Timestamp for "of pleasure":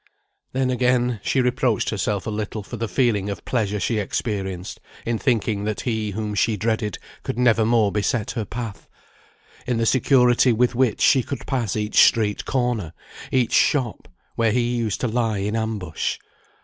3.29-3.79